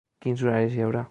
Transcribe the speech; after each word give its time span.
Quins 0.25 0.43
horaris 0.45 0.77
hi 0.79 0.83
haurà? 0.87 0.99